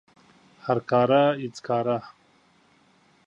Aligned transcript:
هر 0.65 0.77
کاره 0.89 1.23
هیڅ 1.41 1.55
کاره 1.67 1.97